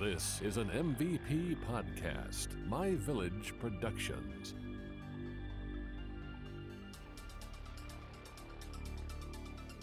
This 0.00 0.40
is 0.42 0.56
an 0.56 0.70
MVP 0.70 1.58
podcast, 1.68 2.48
My 2.66 2.94
Village 2.94 3.52
Productions. 3.60 4.54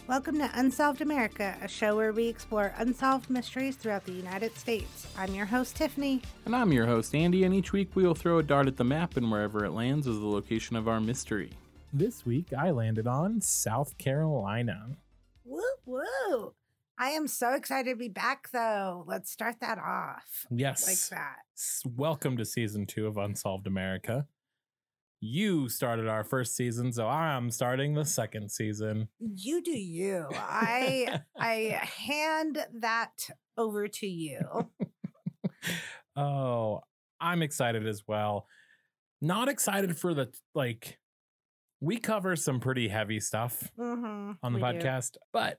Welcome 0.08 0.38
to 0.38 0.50
Unsolved 0.54 1.02
America, 1.02 1.56
a 1.62 1.68
show 1.68 1.94
where 1.94 2.12
we 2.12 2.26
explore 2.26 2.74
unsolved 2.78 3.30
mysteries 3.30 3.76
throughout 3.76 4.06
the 4.06 4.12
United 4.12 4.56
States. 4.58 5.06
I'm 5.16 5.36
your 5.36 5.46
host, 5.46 5.76
Tiffany. 5.76 6.22
And 6.46 6.56
I'm 6.56 6.72
your 6.72 6.86
host, 6.86 7.14
Andy, 7.14 7.44
and 7.44 7.54
each 7.54 7.72
week 7.72 7.94
we 7.94 8.04
will 8.04 8.16
throw 8.16 8.38
a 8.38 8.42
dart 8.42 8.66
at 8.66 8.76
the 8.76 8.82
map, 8.82 9.16
and 9.16 9.30
wherever 9.30 9.64
it 9.64 9.70
lands 9.70 10.08
is 10.08 10.18
the 10.18 10.26
location 10.26 10.74
of 10.74 10.88
our 10.88 11.00
mystery. 11.00 11.52
This 11.92 12.26
week 12.26 12.52
I 12.52 12.72
landed 12.72 13.06
on 13.06 13.40
South 13.40 13.96
Carolina. 13.98 14.96
Woo 15.44 15.62
woo! 15.86 16.54
I 17.00 17.10
am 17.10 17.28
so 17.28 17.52
excited 17.52 17.90
to 17.90 17.96
be 17.96 18.08
back, 18.08 18.50
though. 18.52 19.04
Let's 19.06 19.30
start 19.30 19.56
that 19.60 19.78
off 19.78 20.46
Yes. 20.50 20.86
like 20.86 21.18
that. 21.18 21.36
Welcome 21.96 22.36
to 22.38 22.44
season 22.44 22.86
two 22.86 23.06
of 23.06 23.16
Unsolved 23.16 23.66
America. 23.66 24.26
You 25.20 25.68
started 25.68 26.06
our 26.08 26.24
first 26.24 26.56
season, 26.56 26.92
so 26.92 27.06
I'm 27.08 27.50
starting 27.50 27.94
the 27.94 28.04
second 28.04 28.50
season. 28.50 29.08
You 29.18 29.62
do 29.62 29.72
you. 29.76 30.26
I 30.32 31.20
I 31.38 31.80
hand 31.98 32.64
that 32.80 33.28
over 33.56 33.88
to 33.88 34.06
you. 34.06 34.40
Oh, 36.16 36.80
I'm 37.20 37.42
excited 37.42 37.86
as 37.86 38.02
well. 38.08 38.48
Not 39.20 39.48
excited 39.48 39.96
for 39.96 40.14
the 40.14 40.32
like 40.52 40.98
we 41.80 41.98
cover 41.98 42.34
some 42.34 42.58
pretty 42.58 42.88
heavy 42.88 43.20
stuff 43.20 43.70
Mm-hmm, 43.78 44.32
on 44.42 44.52
the 44.52 44.58
we 44.58 44.72
do. 44.72 44.78
podcast, 44.80 45.16
but 45.32 45.58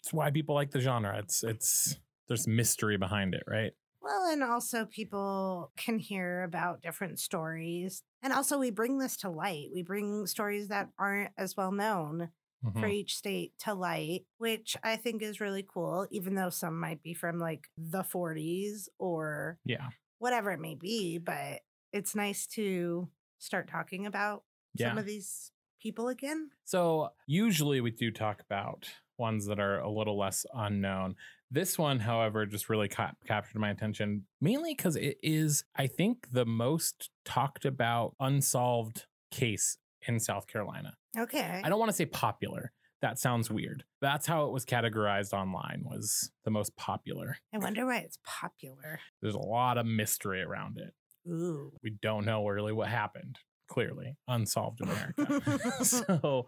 it's 0.00 0.12
why 0.12 0.30
people 0.30 0.54
like 0.54 0.70
the 0.70 0.80
genre. 0.80 1.18
It's 1.18 1.42
it's 1.44 1.98
there's 2.28 2.46
mystery 2.46 2.96
behind 2.96 3.34
it, 3.34 3.44
right? 3.46 3.72
Well, 4.00 4.26
and 4.30 4.42
also 4.42 4.86
people 4.86 5.72
can 5.76 5.98
hear 5.98 6.42
about 6.44 6.82
different 6.82 7.18
stories. 7.18 8.02
And 8.22 8.32
also, 8.32 8.58
we 8.58 8.70
bring 8.70 8.98
this 8.98 9.16
to 9.18 9.30
light. 9.30 9.68
We 9.72 9.82
bring 9.82 10.26
stories 10.26 10.68
that 10.68 10.90
aren't 10.98 11.32
as 11.36 11.56
well 11.56 11.72
known 11.72 12.30
for 12.74 12.88
Mhm. 12.88 12.92
each 12.92 13.16
state 13.16 13.52
to 13.60 13.74
light, 13.74 14.26
which 14.38 14.76
I 14.82 14.96
think 14.96 15.22
is 15.22 15.40
really 15.40 15.62
cool, 15.62 16.06
even 16.10 16.34
though 16.34 16.50
some 16.50 16.78
might 16.78 17.02
be 17.02 17.14
from 17.14 17.38
like 17.38 17.68
the 17.76 18.02
40s 18.02 18.88
or 18.98 19.58
Yeah. 19.64 19.90
whatever 20.18 20.50
it 20.50 20.58
may 20.60 20.74
be. 20.74 21.18
But 21.18 21.62
it's 21.92 22.14
nice 22.16 22.46
to 22.48 23.10
start 23.38 23.68
talking 23.68 24.06
about 24.06 24.44
Yeah. 24.74 24.88
some 24.90 24.98
of 24.98 25.06
these 25.06 25.52
people 25.80 26.08
again. 26.08 26.50
So 26.64 27.10
usually 27.26 27.80
we 27.80 27.90
do 27.92 28.10
talk 28.10 28.40
about 28.40 28.88
ones 29.18 29.46
that 29.46 29.58
are 29.58 29.80
a 29.80 29.90
little 29.90 30.18
less 30.18 30.46
unknown. 30.54 31.16
This 31.50 31.78
one, 31.78 32.00
however, 32.00 32.46
just 32.46 32.68
really 32.68 32.88
ca- 32.88 33.12
captured 33.26 33.58
my 33.58 33.70
attention 33.70 34.24
mainly 34.40 34.74
because 34.74 34.96
it 34.96 35.18
is, 35.22 35.64
I 35.76 35.86
think, 35.86 36.28
the 36.30 36.44
most 36.44 37.10
talked 37.24 37.64
about 37.64 38.14
unsolved 38.20 39.06
case 39.30 39.78
in 40.06 40.20
South 40.20 40.46
Carolina. 40.46 40.94
Okay. 41.18 41.60
I 41.64 41.68
don't 41.68 41.78
want 41.78 41.90
to 41.90 41.96
say 41.96 42.06
popular. 42.06 42.72
That 43.00 43.18
sounds 43.18 43.50
weird. 43.50 43.84
That's 44.00 44.26
how 44.26 44.46
it 44.46 44.52
was 44.52 44.64
categorized 44.64 45.32
online 45.32 45.84
was 45.84 46.30
the 46.44 46.50
most 46.50 46.76
popular. 46.76 47.38
I 47.54 47.58
wonder 47.58 47.86
why 47.86 47.98
it's 47.98 48.18
popular. 48.24 48.98
There's 49.22 49.34
a 49.34 49.38
lot 49.38 49.78
of 49.78 49.86
mystery 49.86 50.42
around 50.42 50.78
it. 50.78 50.92
Ooh. 51.30 51.72
We 51.82 51.90
don't 52.02 52.24
know 52.24 52.46
really 52.46 52.72
what 52.72 52.88
happened. 52.88 53.38
Clearly, 53.68 54.16
unsolved 54.26 54.80
America. 54.80 55.60
so, 55.84 56.46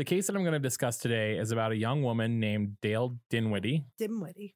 the 0.00 0.04
case 0.04 0.26
that 0.26 0.34
I'm 0.34 0.40
going 0.44 0.54
to 0.54 0.58
discuss 0.58 0.96
today 0.96 1.36
is 1.36 1.50
about 1.50 1.72
a 1.72 1.76
young 1.76 2.02
woman 2.02 2.40
named 2.40 2.78
Dale 2.80 3.18
Dinwiddie. 3.28 3.84
Dinwiddie. 3.98 4.54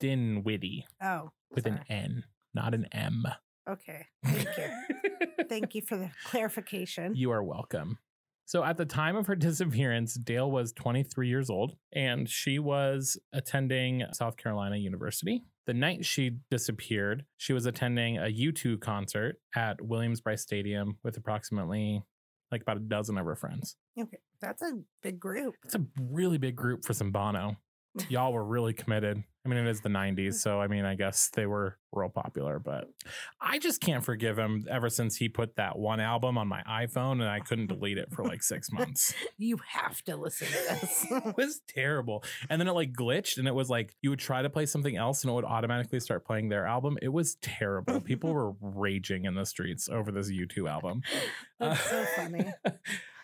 Dinwiddie 0.00 0.86
Oh. 1.02 1.30
with 1.50 1.64
an. 1.64 1.80
N, 1.88 2.24
not 2.52 2.74
an 2.74 2.84
M. 2.92 3.24
Okay. 3.66 4.04
Thank 4.22 4.48
you. 4.58 5.44
Thank 5.48 5.74
you 5.74 5.80
for 5.80 5.96
the 5.96 6.10
clarification. 6.26 7.14
You 7.16 7.30
are 7.30 7.42
welcome. 7.42 7.96
So, 8.44 8.62
at 8.62 8.76
the 8.76 8.84
time 8.84 9.16
of 9.16 9.26
her 9.28 9.34
disappearance, 9.48 10.12
Dale 10.12 10.50
was 10.50 10.74
23 10.74 11.26
years 11.26 11.48
old 11.48 11.74
and 11.94 12.28
she 12.28 12.58
was 12.58 13.16
attending 13.32 14.04
South 14.12 14.36
Carolina 14.36 14.76
University. 14.76 15.42
The 15.64 15.72
night 15.72 16.04
she 16.04 16.32
disappeared, 16.50 17.24
she 17.38 17.54
was 17.54 17.64
attending 17.64 18.18
a 18.18 18.24
U2 18.30 18.78
concert 18.82 19.36
at 19.54 19.80
Williams 19.80 20.20
Brice 20.20 20.42
Stadium 20.42 20.98
with 21.02 21.16
approximately 21.16 22.02
like 22.52 22.62
about 22.62 22.76
a 22.76 22.80
dozen 22.80 23.16
of 23.18 23.26
her 23.26 23.34
friends. 23.34 23.74
Okay. 23.98 24.18
That's 24.46 24.62
a 24.62 24.78
big 25.02 25.18
group. 25.18 25.56
It's 25.64 25.74
a 25.74 25.84
really 25.98 26.38
big 26.38 26.54
group 26.54 26.84
for 26.84 26.94
some 26.94 27.10
Bono. 27.10 27.56
Y'all 28.08 28.32
were 28.32 28.44
really 28.44 28.74
committed. 28.74 29.24
I 29.44 29.48
mean, 29.48 29.58
it 29.58 29.66
is 29.68 29.80
the 29.80 29.88
90s, 29.88 30.16
mm. 30.16 30.34
so 30.34 30.60
I 30.60 30.68
mean, 30.68 30.84
I 30.84 30.94
guess 30.94 31.30
they 31.30 31.46
were 31.46 31.78
real 31.92 32.08
popular, 32.08 32.60
but 32.60 32.88
I 33.40 33.58
just 33.58 33.80
can't 33.80 34.04
forgive 34.04 34.38
him 34.38 34.66
ever 34.70 34.88
since 34.88 35.16
he 35.16 35.28
put 35.28 35.56
that 35.56 35.78
one 35.78 35.98
album 35.98 36.38
on 36.38 36.46
my 36.46 36.62
iPhone 36.68 37.12
and 37.14 37.24
I 37.24 37.40
couldn't 37.40 37.68
delete 37.68 37.98
it 37.98 38.12
for 38.12 38.24
like 38.24 38.42
six 38.42 38.70
months. 38.70 39.14
You 39.38 39.58
have 39.68 40.02
to 40.04 40.16
listen 40.16 40.46
to 40.46 40.52
this. 40.52 41.06
it 41.10 41.36
was 41.36 41.60
terrible. 41.68 42.24
And 42.48 42.60
then 42.60 42.68
it 42.68 42.72
like 42.72 42.92
glitched 42.92 43.38
and 43.38 43.46
it 43.46 43.54
was 43.54 43.68
like 43.68 43.94
you 44.00 44.10
would 44.10 44.18
try 44.18 44.42
to 44.42 44.48
play 44.48 44.66
something 44.66 44.96
else 44.96 45.22
and 45.22 45.30
it 45.30 45.34
would 45.34 45.44
automatically 45.44 46.00
start 46.00 46.24
playing 46.24 46.48
their 46.48 46.66
album. 46.66 46.96
It 47.02 47.12
was 47.12 47.36
terrible. 47.42 48.00
People 48.00 48.32
were 48.34 48.52
raging 48.60 49.24
in 49.24 49.34
the 49.34 49.44
streets 49.44 49.88
over 49.88 50.10
this 50.10 50.30
U2 50.30 50.70
album. 50.70 51.02
That's 51.58 51.82
so 51.82 52.04
funny. 52.16 52.52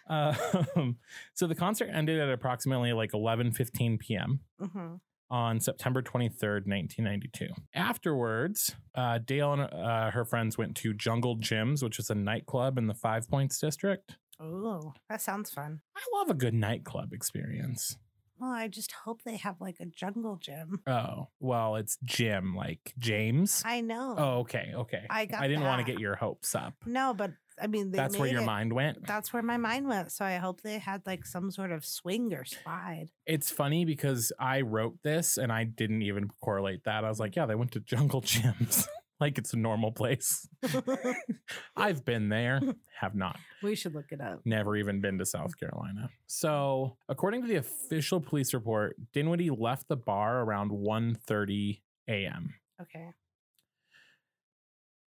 Um, 0.08 0.96
so 1.34 1.46
the 1.46 1.54
concert 1.54 1.90
ended 1.92 2.20
at 2.20 2.28
approximately 2.28 2.92
like 2.92 3.14
11 3.14 3.52
15 3.52 3.98
p.m. 3.98 4.40
hmm 4.60 4.94
on 5.32 5.58
September 5.58 6.02
23rd, 6.02 6.66
1992. 6.68 7.48
Afterwards, 7.74 8.76
uh, 8.94 9.18
Dale 9.24 9.54
and 9.54 9.62
uh, 9.62 10.10
her 10.10 10.26
friends 10.26 10.58
went 10.58 10.76
to 10.76 10.92
Jungle 10.92 11.36
Jim's, 11.36 11.82
which 11.82 11.98
is 11.98 12.10
a 12.10 12.14
nightclub 12.14 12.76
in 12.76 12.86
the 12.86 12.92
Five 12.94 13.28
Points 13.30 13.58
district. 13.58 14.18
Oh, 14.38 14.92
that 15.08 15.22
sounds 15.22 15.50
fun. 15.50 15.80
I 15.96 16.00
love 16.18 16.28
a 16.28 16.34
good 16.34 16.52
nightclub 16.52 17.14
experience. 17.14 17.96
Well, 18.38 18.50
I 18.50 18.68
just 18.68 18.92
hope 18.92 19.22
they 19.22 19.36
have 19.36 19.60
like 19.60 19.76
a 19.80 19.86
jungle 19.86 20.36
gym. 20.36 20.80
Oh, 20.86 21.28
well, 21.40 21.76
it's 21.76 21.96
Jim, 22.04 22.54
like 22.54 22.92
James. 22.98 23.62
I 23.64 23.80
know. 23.80 24.16
Oh, 24.18 24.38
okay, 24.40 24.72
okay. 24.74 25.06
I 25.08 25.26
got 25.26 25.42
I 25.42 25.48
didn't 25.48 25.64
want 25.64 25.86
to 25.86 25.90
get 25.90 26.00
your 26.00 26.16
hopes 26.16 26.54
up. 26.54 26.74
No, 26.84 27.14
but 27.14 27.30
I 27.60 27.66
mean, 27.66 27.90
they 27.90 27.96
That's 27.96 28.16
where 28.18 28.28
your 28.28 28.42
it- 28.42 28.46
mind 28.46 28.72
went. 28.72 29.06
That's 29.06 29.32
where 29.32 29.42
my 29.42 29.56
mind 29.56 29.88
went. 29.88 30.12
So 30.12 30.24
I 30.24 30.36
hope 30.36 30.60
they 30.62 30.78
had 30.78 31.02
like 31.06 31.26
some 31.26 31.50
sort 31.50 31.72
of 31.72 31.84
swing 31.84 32.32
or 32.34 32.44
slide. 32.44 33.08
It's 33.26 33.50
funny 33.50 33.84
because 33.84 34.32
I 34.38 34.60
wrote 34.62 34.98
this 35.02 35.36
and 35.38 35.50
I 35.52 35.64
didn't 35.64 36.02
even 36.02 36.28
correlate 36.40 36.84
that. 36.84 37.04
I 37.04 37.08
was 37.08 37.20
like, 37.20 37.36
yeah, 37.36 37.46
they 37.46 37.54
went 37.54 37.72
to 37.72 37.80
Jungle 37.80 38.20
Jim's. 38.32 38.88
like 39.20 39.38
it's 39.38 39.52
a 39.52 39.56
normal 39.58 39.92
place. 39.92 40.48
I've 41.76 42.04
been 42.04 42.28
there, 42.28 42.60
have 43.00 43.14
not. 43.14 43.38
we 43.62 43.74
should 43.76 43.94
look 43.94 44.10
it 44.10 44.20
up. 44.20 44.40
Never 44.44 44.76
even 44.76 45.00
been 45.00 45.18
to 45.18 45.26
South 45.26 45.56
Carolina. 45.58 46.10
So, 46.26 46.96
according 47.08 47.42
to 47.42 47.48
the 47.48 47.56
official 47.56 48.20
police 48.20 48.52
report, 48.54 48.96
Dinwiddie 49.12 49.50
left 49.50 49.88
the 49.88 49.96
bar 49.96 50.40
around 50.42 50.70
1:30 50.72 51.80
a.m. 52.08 52.54
Okay. 52.80 53.10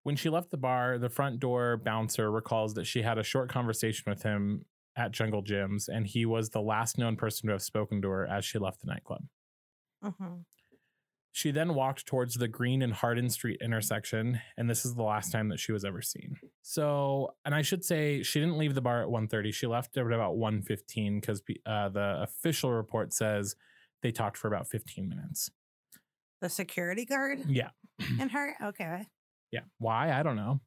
When 0.05 0.17
she 0.17 0.29
left 0.29 0.51
the 0.51 0.57
bar, 0.57 0.99
the 0.99 1.09
front 1.09 1.39
door 1.41 1.77
bouncer 1.77 2.31
recalls 2.31 2.75
that 2.75 2.87
she 2.87 3.03
had 3.03 3.19
a 3.19 3.23
short 3.23 3.49
conversation 3.49 4.05
with 4.07 4.23
him 4.23 4.65
at 4.97 5.13
Jungle 5.13 5.43
Jim's, 5.43 5.89
and 5.89 6.07
he 6.07 6.27
was 6.27 6.51
the 6.51 6.61
last 6.61 6.99
known 6.99 7.17
person 7.17 7.47
to 7.47 7.53
have 7.53 7.63
spoken 7.63 8.03
to 8.03 8.09
her 8.09 8.27
as 8.27 8.45
she 8.45 8.59
left 8.59 8.81
the 8.81 8.89
nightclub. 8.89 9.23
hmm 10.03 10.39
She 11.31 11.51
then 11.51 11.75
walked 11.75 12.05
towards 12.05 12.35
the 12.35 12.49
Green 12.49 12.83
and 12.83 12.93
Harden 12.93 13.31
Street 13.31 13.61
intersection, 13.63 14.41
and 14.59 14.69
this 14.69 14.85
is 14.85 14.95
the 14.97 15.03
last 15.05 15.31
time 15.33 15.49
that 15.51 15.61
she 15.61 15.73
was 15.73 15.85
ever 15.85 16.03
seen. 16.03 16.37
So, 16.63 17.35
and 17.45 17.55
I 17.55 17.63
should 17.63 17.85
say 17.85 18.23
she 18.23 18.41
didn't 18.41 18.59
leave 18.59 18.75
the 18.75 18.83
bar 18.83 19.03
at 19.03 19.09
1.30. 19.09 19.55
She 19.55 19.67
left 19.67 19.97
at 19.97 20.05
about 20.05 20.35
1.15 20.35 21.21
because 21.21 21.43
uh, 21.65 21.89
the 21.89 22.23
official 22.23 22.73
report 22.73 23.13
says 23.15 23.55
they 24.03 24.11
talked 24.11 24.37
for 24.37 24.49
about 24.49 24.69
15 24.69 25.09
minutes. 25.09 25.49
The 26.43 26.49
security 26.51 27.05
guard 27.07 27.45
Yeah. 27.49 27.71
and 28.21 28.31
her. 28.33 28.57
Okay. 28.63 29.07
Yeah. 29.53 29.61
Why? 29.79 30.13
I 30.13 30.23
don't 30.25 30.37
know. 30.37 30.61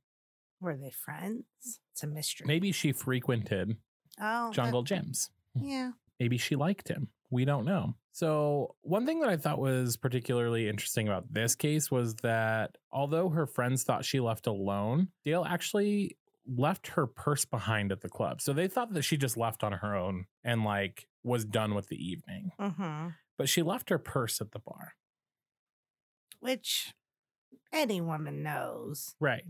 Were 0.62 0.78
they 0.78 0.92
friends? 0.92 1.44
It's 1.92 2.04
a 2.04 2.08
mystery. 2.08 2.46
Maybe 2.48 2.72
she 2.72 2.92
frequented 2.94 3.78
Oh, 4.20 4.48
that- 4.48 4.54
jungle 4.54 4.84
Jim's. 4.84 5.30
yeah. 5.54 5.92
Maybe 6.20 6.38
she 6.38 6.56
liked 6.56 6.88
him. 6.88 7.10
We 7.30 7.44
don't 7.44 7.66
know. 7.66 7.96
So, 8.14 8.76
one 8.82 9.06
thing 9.06 9.20
that 9.20 9.30
I 9.30 9.36
thought 9.36 9.60
was 9.60 9.98
particularly 9.98 10.70
interesting 10.70 11.08
about 11.10 11.34
this 11.34 11.56
case 11.56 11.92
was 11.92 12.16
that 12.24 12.78
although 12.92 13.28
her 13.30 13.46
friends 13.46 13.84
thought 13.84 14.06
she 14.06 14.22
left 14.22 14.48
alone, 14.48 15.10
Dale 15.26 15.44
actually 15.44 16.16
left 16.48 16.88
her 16.90 17.08
purse 17.08 17.44
behind 17.44 17.92
at 17.92 18.00
the 18.02 18.08
club. 18.08 18.40
So 18.40 18.54
they 18.54 18.68
thought 18.70 18.94
that 18.94 19.02
she 19.02 19.18
just 19.18 19.36
left 19.36 19.64
on 19.64 19.74
her 19.74 19.96
own 19.96 20.28
and 20.44 20.64
like 20.64 21.08
was 21.24 21.44
done 21.44 21.74
with 21.74 21.88
the 21.90 21.98
evening. 21.98 22.52
hmm 22.60 23.08
But 23.38 23.50
she 23.50 23.62
left 23.64 23.90
her 23.90 23.98
purse 24.00 24.40
at 24.40 24.52
the 24.52 24.60
bar. 24.60 24.94
Which 26.40 26.94
any 27.72 28.02
woman 28.02 28.44
knows, 28.44 29.16
Right. 29.19 29.46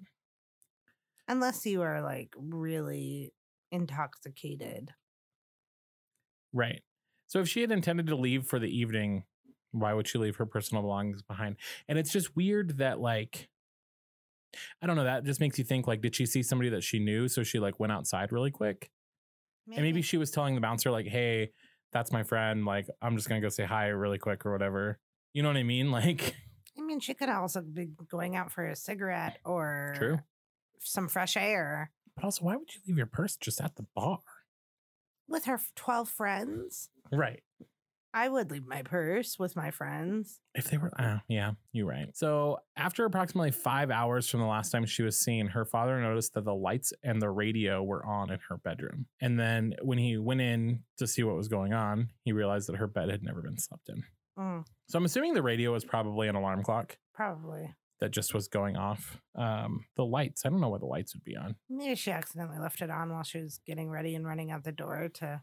unless 1.28 1.66
you 1.66 1.82
are 1.82 2.02
like 2.02 2.34
really 2.38 3.34
intoxicated. 3.72 4.94
Right. 6.54 6.84
So 7.28 7.40
if 7.40 7.50
she 7.50 7.62
had 7.62 7.72
intended 7.72 8.08
to 8.08 8.16
leave 8.16 8.46
for 8.48 8.60
the 8.60 8.70
evening, 8.70 9.26
Why 9.72 9.94
would 9.94 10.08
she 10.08 10.18
leave 10.18 10.38
her 10.38 10.46
personal 10.46 10.84
belongings 10.84 11.22
behind? 11.22 11.58
And 11.90 12.00
it's 12.00 12.12
just 12.14 12.34
weird 12.36 12.78
that 12.78 13.02
like 13.02 13.50
I 14.82 14.88
don't 14.88 14.96
know, 14.96 15.04
that 15.04 15.24
just 15.24 15.40
makes 15.40 15.58
you 15.58 15.64
think 15.64 15.88
like 15.88 16.02
did 16.02 16.16
she 16.16 16.26
see 16.26 16.44
somebody 16.44 16.70
that 16.70 16.84
she 16.84 17.00
knew 17.00 17.28
so 17.28 17.44
she 17.44 17.60
like 17.60 17.80
went 17.80 17.92
outside 17.92 18.32
really 18.32 18.52
quick? 18.52 18.90
And 19.76 19.84
maybe 19.86 20.02
she 20.02 20.18
was 20.18 20.32
telling 20.32 20.56
the 20.56 20.62
bouncer 20.62 20.92
like, 20.92 21.08
"Hey, 21.08 21.52
that's 21.94 22.12
my 22.12 22.24
friend. 22.24 22.66
Like, 22.66 22.88
I'm 23.02 23.18
just 23.18 23.30
gonna 23.30 23.42
go 23.42 23.50
say 23.50 23.66
hi 23.66 23.88
really 23.88 24.20
quick 24.20 24.46
or 24.46 24.52
whatever." 24.54 25.00
You 25.34 25.44
know 25.44 25.50
what 25.50 25.58
I 25.58 25.64
mean? 25.64 25.92
Like, 25.92 26.36
I 26.78 26.82
mean, 26.82 27.00
she 27.00 27.14
could 27.14 27.30
also 27.30 27.62
be 27.62 27.90
going 28.10 28.36
out 28.36 28.52
for 28.52 28.66
a 28.66 28.76
cigarette 28.76 29.40
or 29.46 29.94
True. 29.98 30.20
some 30.80 31.08
fresh 31.08 31.38
air 31.38 31.92
but 32.16 32.24
also, 32.24 32.46
why 32.46 32.56
would 32.56 32.74
you 32.74 32.80
leave 32.88 32.96
your 32.96 33.08
purse 33.08 33.36
just 33.36 33.60
at 33.60 33.76
the 33.76 33.86
bar? 33.94 34.20
with 35.28 35.46
her 35.46 35.60
12 35.76 36.10
friends. 36.10 36.90
Right. 37.12 37.42
I 38.14 38.30
would 38.30 38.50
leave 38.50 38.66
my 38.66 38.82
purse 38.82 39.38
with 39.38 39.58
my 39.58 39.72
friends. 39.72 40.40
If 40.54 40.70
they 40.70 40.78
were, 40.78 40.90
uh, 40.98 41.18
yeah, 41.28 41.52
you're 41.74 41.86
right. 41.86 42.16
So, 42.16 42.60
after 42.78 43.04
approximately 43.04 43.52
five 43.52 43.92
hours 43.92 44.30
from 44.30 44.40
the 44.40 44.46
last 44.46 44.72
time 44.72 44.86
she 44.86 45.04
was 45.04 45.20
seen, 45.20 45.48
her 45.48 45.66
father 45.66 46.00
noticed 46.00 46.34
that 46.36 46.46
the 46.46 46.56
lights 46.56 46.94
and 47.04 47.22
the 47.22 47.30
radio 47.30 47.84
were 47.84 48.06
on 48.06 48.32
in 48.32 48.40
her 48.48 48.56
bedroom. 48.56 49.08
And 49.20 49.38
then, 49.38 49.76
when 49.82 49.98
he 49.98 50.18
went 50.18 50.40
in 50.40 50.84
to 50.98 51.08
see 51.08 51.24
what 51.24 51.36
was 51.36 51.50
going 51.50 51.74
on, 51.74 52.10
he 52.24 52.32
realized 52.32 52.70
that 52.70 52.78
her 52.78 52.88
bed 52.88 53.10
had 53.10 53.22
never 53.22 53.42
been 53.42 53.58
slept 53.58 53.90
in. 53.90 54.06
Mm, 54.38 54.66
So, 54.88 54.98
I'm 55.00 55.06
assuming 55.06 55.34
the 55.34 55.42
radio 55.42 55.72
was 55.74 55.86
probably 55.86 56.28
an 56.28 56.36
alarm 56.36 56.64
clock 56.64 56.98
probably. 57.14 57.74
that 58.00 58.12
just 58.12 58.34
was 58.34 58.48
going 58.48 58.76
off. 58.76 59.18
Um, 59.36 59.86
the 59.96 60.06
lights, 60.06 60.46
I 60.46 60.50
don't 60.50 60.60
know 60.62 60.70
why 60.70 60.78
the 60.80 60.86
lights 60.86 61.14
would 61.16 61.24
be 61.24 61.36
on. 61.38 61.56
Maybe 61.70 61.96
she 61.96 62.12
accidentally 62.12 62.60
left 62.60 62.82
it 62.82 62.90
on 62.90 63.12
while 63.12 63.24
she 63.24 63.42
was 63.42 63.60
getting 63.66 63.90
ready 63.90 64.16
and 64.16 64.26
running 64.26 64.52
out 64.52 64.64
the 64.64 64.72
door 64.72 65.10
to. 65.16 65.42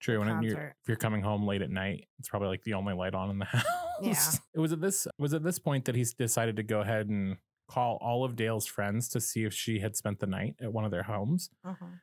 True. 0.00 0.22
And 0.22 0.44
you're, 0.44 0.54
concert. 0.54 0.76
if 0.82 0.88
you're 0.88 0.96
coming 0.96 1.22
home 1.22 1.44
late 1.44 1.60
at 1.62 1.70
night, 1.70 2.06
it's 2.20 2.28
probably 2.28 2.48
like 2.48 2.62
the 2.62 2.74
only 2.74 2.94
light 2.94 3.14
on 3.14 3.30
in 3.30 3.38
the 3.40 3.44
house. 3.46 3.64
Yeah. 4.00 4.22
It 4.54 4.60
was 4.60 4.72
at 4.72 4.80
this 4.80 5.08
was 5.18 5.34
at 5.34 5.42
this 5.42 5.58
point 5.58 5.86
that 5.86 5.96
he's 5.96 6.14
decided 6.14 6.54
to 6.56 6.62
go 6.62 6.80
ahead 6.82 7.08
and 7.08 7.36
call 7.68 7.98
all 8.00 8.24
of 8.24 8.36
Dale's 8.36 8.64
friends 8.66 9.08
to 9.08 9.20
see 9.20 9.42
if 9.44 9.52
she 9.52 9.80
had 9.80 9.96
spent 9.96 10.20
the 10.20 10.26
night 10.28 10.54
at 10.62 10.72
one 10.72 10.84
of 10.84 10.92
their 10.92 11.02
homes. 11.02 11.50
Mhm. 11.66 12.00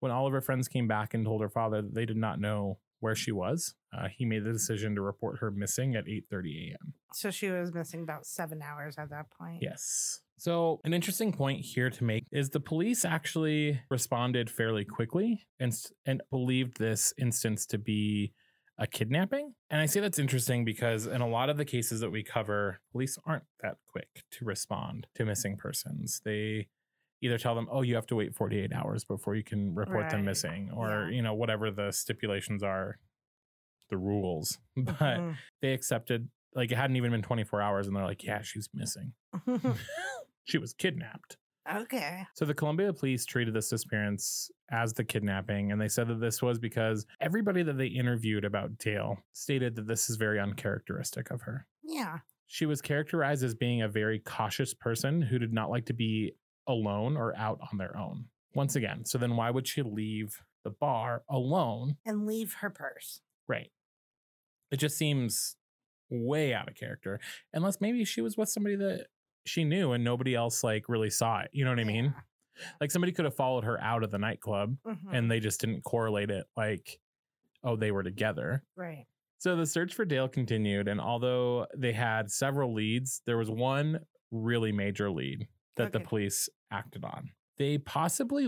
When 0.00 0.12
all 0.12 0.26
of 0.26 0.32
her 0.34 0.42
friends 0.42 0.68
came 0.68 0.86
back 0.86 1.14
and 1.14 1.24
told 1.24 1.40
her 1.40 1.48
father 1.48 1.80
that 1.80 1.94
they 1.94 2.04
did 2.04 2.18
not 2.18 2.38
know 2.38 2.78
where 3.00 3.14
she 3.14 3.32
was, 3.32 3.74
uh, 3.96 4.08
he 4.08 4.24
made 4.24 4.44
the 4.44 4.52
decision 4.52 4.94
to 4.94 5.00
report 5.00 5.38
her 5.40 5.50
missing 5.50 5.94
at 5.94 6.06
8:30 6.06 6.70
a.m. 6.70 6.94
So 7.12 7.30
she 7.30 7.50
was 7.50 7.72
missing 7.72 8.02
about 8.02 8.26
seven 8.26 8.62
hours 8.62 8.96
at 8.98 9.10
that 9.10 9.30
point. 9.30 9.62
Yes. 9.62 10.20
So, 10.38 10.80
an 10.84 10.94
interesting 10.94 11.32
point 11.32 11.64
here 11.64 11.90
to 11.90 12.04
make 12.04 12.26
is 12.30 12.50
the 12.50 12.60
police 12.60 13.04
actually 13.04 13.80
responded 13.90 14.50
fairly 14.50 14.84
quickly 14.84 15.46
and 15.58 15.72
and 16.06 16.22
believed 16.30 16.78
this 16.78 17.12
instance 17.18 17.66
to 17.66 17.78
be 17.78 18.32
a 18.78 18.86
kidnapping. 18.86 19.54
And 19.70 19.80
I 19.80 19.86
say 19.86 19.98
that's 20.00 20.20
interesting 20.20 20.64
because 20.64 21.06
in 21.06 21.20
a 21.20 21.28
lot 21.28 21.50
of 21.50 21.56
the 21.56 21.64
cases 21.64 22.00
that 22.00 22.10
we 22.10 22.22
cover, 22.22 22.80
police 22.92 23.18
aren't 23.26 23.44
that 23.60 23.78
quick 23.90 24.24
to 24.32 24.44
respond 24.44 25.08
to 25.16 25.24
missing 25.24 25.56
persons. 25.56 26.20
They 26.24 26.68
either 27.20 27.38
tell 27.38 27.54
them, 27.54 27.68
"Oh, 27.70 27.82
you 27.82 27.94
have 27.96 28.06
to 28.06 28.16
wait 28.16 28.34
48 28.34 28.72
hours 28.72 29.04
before 29.04 29.34
you 29.36 29.44
can 29.44 29.74
report 29.74 30.10
them 30.10 30.24
missing," 30.24 30.70
or 30.72 30.88
Yeah. 31.08 31.16
you 31.16 31.22
know, 31.22 31.34
whatever 31.34 31.70
the 31.70 31.90
stipulations 31.92 32.62
are, 32.62 32.98
the 33.90 33.96
rules. 33.98 34.58
But 34.76 35.18
Mhm. 35.20 35.36
they 35.62 35.72
accepted 35.72 36.30
like 36.54 36.72
it 36.72 36.76
hadn't 36.76 36.96
even 36.96 37.10
been 37.10 37.22
24 37.22 37.60
hours 37.60 37.86
and 37.86 37.94
they're 37.96 38.04
like, 38.04 38.24
"Yeah, 38.24 38.42
she's 38.42 38.68
missing." 38.72 39.12
she 40.44 40.58
was 40.58 40.72
kidnapped. 40.74 41.36
okay. 41.70 42.26
So 42.34 42.44
the 42.46 42.54
Columbia 42.54 42.92
police 42.94 43.26
treated 43.26 43.52
this 43.54 43.68
disappearance 43.68 44.50
as 44.70 44.94
the 44.94 45.04
kidnapping, 45.04 45.70
and 45.72 45.78
they 45.80 45.88
said 45.88 46.08
that 46.08 46.20
this 46.20 46.40
was 46.40 46.58
because 46.58 47.04
everybody 47.20 47.62
that 47.62 47.76
they 47.76 47.88
interviewed 47.88 48.44
about 48.44 48.78
Dale 48.78 49.18
stated 49.32 49.74
that 49.76 49.86
this 49.86 50.08
is 50.08 50.16
very 50.16 50.40
uncharacteristic 50.40 51.30
of 51.30 51.42
her. 51.42 51.66
Yeah. 51.82 52.20
She 52.46 52.64
was 52.64 52.80
characterized 52.80 53.44
as 53.44 53.54
being 53.54 53.82
a 53.82 53.88
very 53.88 54.18
cautious 54.20 54.72
person 54.72 55.20
who 55.20 55.38
did 55.38 55.52
not 55.52 55.68
like 55.68 55.84
to 55.86 55.92
be 55.92 56.32
alone 56.68 57.16
or 57.16 57.34
out 57.36 57.58
on 57.72 57.78
their 57.78 57.96
own. 57.96 58.26
Once 58.54 58.76
again, 58.76 59.04
so 59.04 59.18
then 59.18 59.34
why 59.36 59.50
would 59.50 59.66
she 59.66 59.82
leave 59.82 60.40
the 60.64 60.70
bar 60.70 61.22
alone? 61.28 61.96
And 62.06 62.26
leave 62.26 62.54
her 62.60 62.70
purse. 62.70 63.20
Right. 63.48 63.70
It 64.70 64.76
just 64.76 64.96
seems 64.96 65.56
way 66.10 66.54
out 66.54 66.68
of 66.68 66.74
character, 66.74 67.20
unless 67.52 67.80
maybe 67.80 68.04
she 68.04 68.20
was 68.20 68.36
with 68.36 68.48
somebody 68.48 68.76
that 68.76 69.06
she 69.46 69.64
knew 69.64 69.92
and 69.92 70.04
nobody 70.04 70.34
else 70.34 70.62
like 70.62 70.88
really 70.88 71.10
saw 71.10 71.40
it. 71.40 71.50
You 71.52 71.64
know 71.64 71.70
what 71.70 71.80
I 71.80 71.84
mean? 71.84 72.14
Like 72.80 72.90
somebody 72.90 73.12
could 73.12 73.24
have 73.24 73.36
followed 73.36 73.64
her 73.64 73.80
out 73.80 74.02
of 74.02 74.10
the 74.10 74.18
nightclub 74.18 74.76
Mhm. 74.86 74.98
and 75.12 75.30
they 75.30 75.40
just 75.40 75.60
didn't 75.60 75.82
correlate 75.84 76.30
it 76.30 76.46
like, 76.56 76.98
oh, 77.62 77.76
they 77.76 77.90
were 77.90 78.02
together. 78.02 78.64
right. 78.76 79.06
So 79.40 79.54
the 79.54 79.66
search 79.66 79.94
for 79.94 80.04
Dale 80.04 80.26
continued. 80.28 80.88
And 80.88 81.00
although 81.00 81.66
they 81.76 81.92
had 81.92 82.28
several 82.28 82.74
leads, 82.74 83.22
there 83.24 83.38
was 83.38 83.48
one 83.48 84.00
really 84.32 84.72
major 84.72 85.08
lead 85.12 85.46
that 85.78 85.92
the 85.92 86.00
police 86.00 86.48
acted 86.70 87.04
on. 87.04 87.30
They 87.56 87.78
possibly 87.78 88.46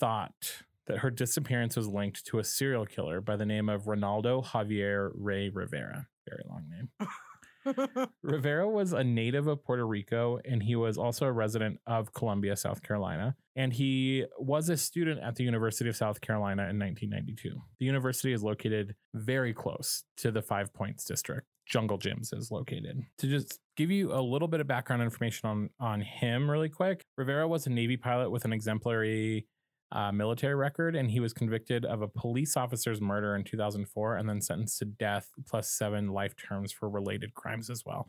thought 0.00 0.64
that 0.86 0.98
her 0.98 1.10
disappearance 1.10 1.76
was 1.76 1.86
linked 1.88 2.24
to 2.26 2.38
a 2.38 2.44
serial 2.44 2.86
killer 2.86 3.20
by 3.20 3.36
the 3.36 3.46
name 3.46 3.68
of 3.68 3.84
Ronaldo 3.84 4.44
Javier 4.44 5.10
Ray 5.14 5.48
Rivera. 5.48 6.06
Very 6.28 6.42
long 6.48 6.64
name. 6.68 6.88
Rivera 8.22 8.68
was 8.68 8.92
a 8.92 9.04
native 9.04 9.46
of 9.46 9.64
Puerto 9.64 9.86
Rico 9.86 10.38
and 10.44 10.62
he 10.62 10.76
was 10.76 10.98
also 10.98 11.26
a 11.26 11.32
resident 11.32 11.80
of 11.86 12.12
Columbia, 12.12 12.56
South 12.56 12.82
Carolina. 12.82 13.36
And 13.56 13.72
he 13.72 14.24
was 14.38 14.68
a 14.68 14.76
student 14.76 15.20
at 15.20 15.36
the 15.36 15.44
University 15.44 15.88
of 15.88 15.96
South 15.96 16.20
Carolina 16.20 16.62
in 16.68 16.78
1992. 16.78 17.60
The 17.78 17.86
university 17.86 18.32
is 18.32 18.42
located 18.42 18.94
very 19.14 19.52
close 19.52 20.04
to 20.18 20.30
the 20.30 20.42
Five 20.42 20.72
Points 20.72 21.04
district. 21.04 21.46
Jungle 21.66 21.98
Gyms 21.98 22.36
is 22.36 22.50
located. 22.50 23.02
To 23.18 23.26
just 23.26 23.60
give 23.76 23.90
you 23.90 24.12
a 24.12 24.20
little 24.20 24.48
bit 24.48 24.60
of 24.60 24.66
background 24.66 25.02
information 25.02 25.48
on 25.48 25.70
on 25.78 26.00
him 26.00 26.50
really 26.50 26.68
quick, 26.68 27.04
Rivera 27.16 27.46
was 27.46 27.66
a 27.66 27.70
Navy 27.70 27.96
pilot 27.96 28.30
with 28.30 28.44
an 28.44 28.52
exemplary 28.52 29.46
uh, 29.92 30.10
military 30.10 30.54
record, 30.54 30.96
and 30.96 31.10
he 31.10 31.20
was 31.20 31.32
convicted 31.32 31.84
of 31.84 32.02
a 32.02 32.08
police 32.08 32.56
officer's 32.56 33.00
murder 33.00 33.36
in 33.36 33.44
2004 33.44 34.16
and 34.16 34.28
then 34.28 34.40
sentenced 34.40 34.78
to 34.78 34.86
death 34.86 35.28
plus 35.46 35.70
seven 35.70 36.08
life 36.08 36.34
terms 36.36 36.72
for 36.72 36.88
related 36.88 37.34
crimes 37.34 37.70
as 37.70 37.84
well. 37.84 38.08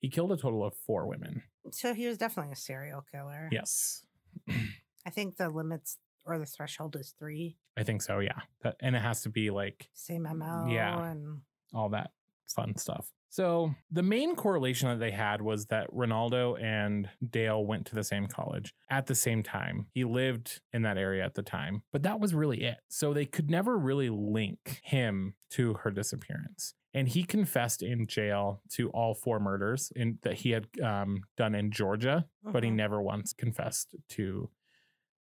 He 0.00 0.08
killed 0.08 0.32
a 0.32 0.36
total 0.36 0.64
of 0.64 0.74
four 0.86 1.06
women. 1.06 1.42
so 1.72 1.94
he 1.94 2.06
was 2.06 2.18
definitely 2.18 2.52
a 2.52 2.56
serial 2.56 3.04
killer. 3.12 3.48
Yes, 3.52 4.04
I 4.48 5.10
think 5.10 5.36
the 5.36 5.48
limits 5.48 5.98
or 6.24 6.38
the 6.38 6.46
threshold 6.46 6.96
is 6.96 7.14
three. 7.18 7.56
I 7.76 7.82
think 7.82 8.02
so. 8.02 8.18
Yeah. 8.18 8.38
That, 8.62 8.76
and 8.80 8.94
it 8.96 9.02
has 9.02 9.22
to 9.22 9.28
be 9.30 9.50
like 9.50 9.88
Same 9.94 10.22
MO. 10.22 10.66
Yeah. 10.68 11.10
And 11.10 11.40
all 11.72 11.88
that 11.90 12.10
fun 12.52 12.76
stuff. 12.76 13.12
So 13.32 13.74
the 13.92 14.02
main 14.02 14.34
correlation 14.34 14.88
that 14.88 14.98
they 14.98 15.12
had 15.12 15.40
was 15.40 15.66
that 15.66 15.88
Ronaldo 15.92 16.60
and 16.60 17.08
Dale 17.30 17.64
went 17.64 17.86
to 17.86 17.94
the 17.94 18.02
same 18.02 18.26
college 18.26 18.74
at 18.90 19.06
the 19.06 19.14
same 19.14 19.42
time. 19.44 19.86
He 19.94 20.04
lived 20.04 20.60
in 20.72 20.82
that 20.82 20.98
area 20.98 21.24
at 21.24 21.34
the 21.34 21.42
time, 21.42 21.82
but 21.92 22.02
that 22.02 22.18
was 22.18 22.34
really 22.34 22.62
it. 22.64 22.78
So 22.88 23.12
they 23.14 23.26
could 23.26 23.48
never 23.48 23.78
really 23.78 24.10
link 24.10 24.80
him 24.82 25.34
to 25.50 25.74
her 25.74 25.92
disappearance. 25.92 26.74
And 26.92 27.08
he 27.08 27.22
confessed 27.22 27.82
in 27.82 28.08
jail 28.08 28.62
to 28.70 28.90
all 28.90 29.14
four 29.14 29.38
murders 29.38 29.92
in, 29.94 30.18
that 30.22 30.34
he 30.34 30.50
had 30.50 30.66
um, 30.82 31.22
done 31.36 31.54
in 31.54 31.70
Georgia, 31.70 32.26
but 32.42 32.64
he 32.64 32.70
Mhm. 32.70 32.74
never 32.74 33.00
once 33.00 33.32
confessed 33.32 33.94
to 34.08 34.50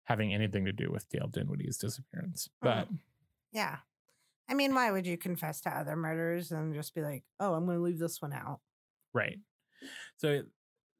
having 0.04 0.32
anything 0.32 0.64
to 0.64 0.72
do 0.72 0.92
with 0.92 1.08
Dale 1.08 1.26
Dinwiddie's 1.26 1.76
disappearance. 1.78 2.48
But 2.62 2.86
yeah. 3.50 3.78
I 4.48 4.54
mean, 4.54 4.74
why 4.74 4.90
would 4.92 5.06
you 5.06 5.16
confess 5.18 5.60
to 5.62 5.70
other 5.70 5.96
murders 5.96 6.52
and 6.52 6.74
just 6.74 6.94
be 6.94 7.02
like, 7.02 7.24
oh, 7.40 7.54
I'm 7.54 7.66
going 7.66 7.78
to 7.78 7.82
leave 7.82 7.98
this 7.98 8.20
one 8.22 8.32
out? 8.32 8.60
Right. 9.12 9.38
So 10.18 10.42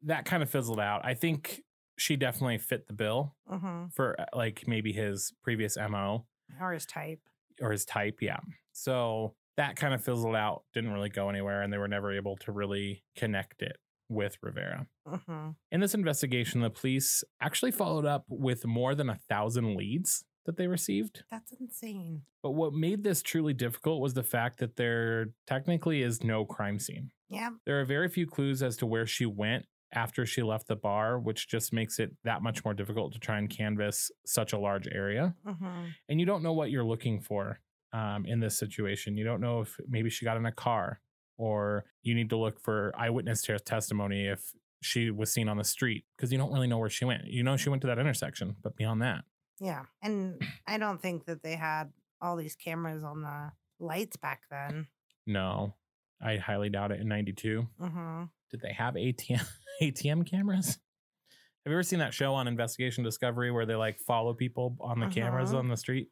that 0.03 0.25
kind 0.25 0.43
of 0.43 0.50
fizzled 0.50 0.81
out. 0.81 1.05
I 1.05 1.15
think 1.15 1.62
she 1.99 2.17
definitely 2.17 2.59
fit 2.59 2.87
the 2.87 2.93
bill 2.93 3.35
hmm 3.49 3.87
for 3.95 4.21
uh, 4.21 4.25
like 4.35 4.65
maybe 4.67 4.93
his 4.93 5.33
previous 5.43 5.76
MO 5.76 6.26
Or 6.61 6.73
his 6.73 6.85
type. 6.87 7.21
or 7.61 7.71
his 7.71 7.85
type. 7.85 8.19
Yeah. 8.21 8.41
So 8.73 9.35
that 9.57 9.76
kind 9.76 9.95
of 9.95 10.05
fizzled 10.05 10.37
out, 10.37 10.65
didn't 10.75 10.93
really 10.93 11.09
go 11.09 11.31
anywhere, 11.31 11.62
and 11.62 11.73
they 11.73 11.79
were 11.79 11.88
never 11.88 12.12
able 12.12 12.37
to 12.38 12.53
really 12.53 13.03
connect 13.17 13.62
it 13.62 13.79
with 14.09 14.37
Rivera. 14.43 14.87
hmm 15.09 15.50
In 15.73 15.81
this 15.81 15.95
investigation, 15.95 16.61
the 16.61 16.71
police 16.71 17.25
actually 17.41 17.71
followed 17.73 18.05
up 18.05 18.25
with 18.29 18.67
more 18.67 18.95
than 18.95 19.09
a 19.09 19.19
thousand 19.29 19.75
leads 19.76 20.25
that 20.47 20.57
they 20.57 20.67
received. 20.67 21.25
That's 21.31 21.53
insane. 21.53 22.23
But 22.43 22.53
what 22.53 22.73
made 22.73 23.05
this 23.05 23.23
truly 23.23 23.53
difficult 23.53 24.00
was 24.00 24.15
the 24.15 24.23
fact 24.23 24.59
that 24.61 24.76
there 24.76 25.26
technically 25.47 26.03
is 26.03 26.23
no 26.25 26.45
crime 26.45 26.79
scene. 26.79 27.11
Yeah. 27.29 27.50
There 27.67 27.81
are 27.81 27.85
very 27.85 28.09
few 28.09 28.26
clues 28.26 28.62
as 28.62 28.76
to 28.79 28.87
where 28.87 29.07
she 29.07 29.26
went 29.26 29.67
after 29.93 30.26
she 30.26 30.43
left 30.43 30.69
the 30.69 30.76
bar, 30.76 31.19
which 31.19 31.49
just 31.49 31.73
makes 31.73 31.99
it 31.99 32.11
that 32.25 32.43
much 32.43 32.65
more 32.65 32.75
difficult 32.75 33.12
to 33.12 33.19
try 33.19 33.38
and 33.38 33.49
canvass 33.49 34.11
such 34.25 34.53
a 34.53 34.59
large 34.59 34.88
area. 34.88 35.35
hmm 35.45 35.87
And 36.09 36.19
you 36.21 36.26
don't 36.26 36.43
know 36.43 36.53
what 36.53 36.71
you're 36.71 36.85
looking 36.85 37.21
for 37.21 37.61
um, 37.93 38.26
in 38.26 38.41
this 38.41 38.59
situation. 38.59 39.17
You 39.17 39.25
don't 39.25 39.41
know 39.41 39.61
if 39.61 39.76
maybe 39.88 40.11
she 40.11 40.25
got 40.25 40.37
in 40.37 40.47
a 40.47 40.53
car 40.53 41.00
or 41.38 41.85
you 42.03 42.15
need 42.15 42.31
to 42.31 42.37
look 42.37 42.61
for 42.61 42.93
eyewitness 42.97 43.43
te- 43.43 43.57
testimony 43.59 44.26
if 44.26 44.53
she 44.83 45.11
was 45.11 45.33
seen 45.33 45.49
on 45.49 45.57
the 45.57 45.65
street 45.65 46.05
because 46.17 46.31
you 46.33 46.38
don't 46.38 46.53
really 46.53 46.67
know 46.67 46.79
where 46.79 46.91
she 46.91 47.05
went. 47.05 47.25
You 47.26 47.43
know 47.43 47.57
she 47.57 47.69
went 47.71 47.81
to 47.83 47.88
that 47.88 47.99
intersection, 47.99 48.57
but 48.62 48.76
beyond 48.76 49.03
that, 49.03 49.25
Yeah. 49.60 49.82
And 50.02 50.40
I 50.66 50.78
don't 50.78 51.00
think 51.00 51.25
that 51.26 51.42
they 51.42 51.56
had 51.56 51.90
all 52.20 52.36
these 52.36 52.56
cameras 52.56 53.02
on 53.04 53.22
the 53.22 53.52
lights 53.80 54.16
back 54.16 54.42
then. 54.50 54.86
no. 55.26 55.75
I 56.18 56.38
highly 56.38 56.70
doubt 56.70 56.92
it 56.92 57.00
in 57.02 57.08
92. 57.08 57.68
Mm-hmm. 57.78 58.22
Did 58.50 58.60
they 58.62 58.72
have 58.72 58.94
ATM 58.94 59.46
ATM 59.82 60.26
cameras? 60.30 60.66
Have 60.68 61.70
you 61.70 61.72
ever 61.72 61.82
seen 61.82 61.98
that 61.98 62.14
show 62.14 62.32
on 62.34 62.48
Investigation 62.48 63.04
Discovery 63.04 63.50
where 63.50 63.66
they 63.66 63.75
like 63.75 63.98
follow 64.00 64.32
people 64.32 64.76
on 64.80 64.98
the 64.98 65.08
cameras 65.08 65.50
Uh-huh. 65.50 65.58
on 65.58 65.68
the 65.68 65.76
street? 65.76 66.08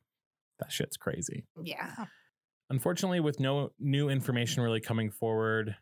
That 0.59 0.71
shit's 0.71 0.99
crazy. 0.99 1.47
Yeah. 1.63 2.05
Unfortunately, 2.71 3.21
with 3.21 3.41
no 3.41 3.71
new 3.79 4.11
information 4.11 4.63
really 4.63 4.81
coming 4.81 5.11
forward 5.11 5.75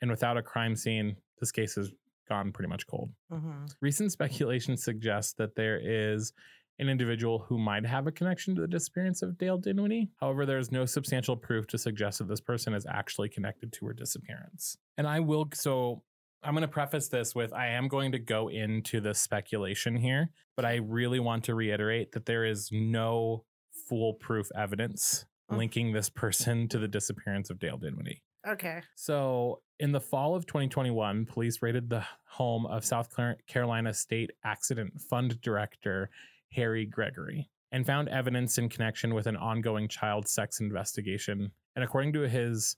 and 0.00 0.10
without 0.10 0.38
a 0.38 0.42
crime 0.42 0.74
scene, 0.74 1.16
this 1.40 1.52
case 1.52 1.74
has 1.74 1.90
gone 2.26 2.52
pretty 2.52 2.68
much 2.70 2.86
cold. 2.86 3.10
Mm-hmm. 3.30 3.66
Recent 3.82 4.12
speculation 4.12 4.78
suggests 4.78 5.34
that 5.34 5.56
there 5.56 5.78
is 5.82 6.32
an 6.78 6.88
individual 6.88 7.44
who 7.48 7.58
might 7.58 7.84
have 7.84 8.06
a 8.06 8.12
connection 8.12 8.54
to 8.54 8.60
the 8.60 8.68
disappearance 8.68 9.22
of 9.22 9.36
Dale 9.38 9.58
Dinwiddie. 9.58 10.10
However, 10.20 10.46
there 10.46 10.58
is 10.58 10.70
no 10.70 10.86
substantial 10.86 11.36
proof 11.36 11.66
to 11.68 11.78
suggest 11.78 12.18
that 12.18 12.28
this 12.28 12.40
person 12.40 12.74
is 12.74 12.86
actually 12.86 13.28
connected 13.28 13.72
to 13.74 13.86
her 13.86 13.92
disappearance. 13.92 14.76
And 14.96 15.06
I 15.06 15.20
will, 15.20 15.48
so 15.54 16.02
I'm 16.42 16.54
going 16.54 16.62
to 16.62 16.68
preface 16.68 17.08
this 17.08 17.34
with 17.34 17.52
I 17.52 17.68
am 17.68 17.88
going 17.88 18.12
to 18.12 18.18
go 18.18 18.48
into 18.48 19.00
the 19.00 19.14
speculation 19.14 19.96
here, 19.96 20.30
but 20.56 20.64
I 20.64 20.76
really 20.76 21.20
want 21.20 21.44
to 21.44 21.54
reiterate 21.54 22.12
that 22.12 22.26
there 22.26 22.44
is 22.44 22.68
no 22.72 23.44
foolproof 23.88 24.48
evidence 24.56 25.24
Mm. 25.50 25.56
linking 25.56 25.92
this 25.92 26.10
person 26.10 26.68
to 26.68 26.78
the 26.78 26.88
disappearance 26.88 27.48
of 27.48 27.58
Dale 27.58 27.78
Dinwiddie. 27.78 28.22
Okay. 28.46 28.82
So, 28.96 29.62
in 29.80 29.92
the 29.92 30.00
fall 30.00 30.34
of 30.34 30.44
2021, 30.46 31.24
police 31.24 31.62
raided 31.62 31.88
the 31.88 32.04
home 32.26 32.66
of 32.66 32.84
South 32.84 33.08
Carolina 33.46 33.94
State 33.94 34.30
Accident 34.44 35.00
Fund 35.00 35.40
Director 35.40 36.10
Harry 36.52 36.86
Gregory 36.86 37.50
and 37.70 37.86
found 37.86 38.08
evidence 38.08 38.58
in 38.58 38.68
connection 38.68 39.14
with 39.14 39.26
an 39.26 39.36
ongoing 39.36 39.88
child 39.88 40.28
sex 40.28 40.60
investigation. 40.60 41.52
And 41.76 41.84
according 41.84 42.14
to 42.14 42.28
his 42.28 42.76